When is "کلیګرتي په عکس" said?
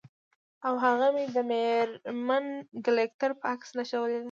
2.85-3.69